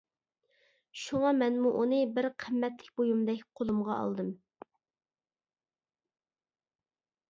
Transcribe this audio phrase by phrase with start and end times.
[1.01, 4.35] شۇڭا مەنمۇ ئۇنى بىر قىممەتلىك بۇيۇمدەك قولۇمغا ئالدىم.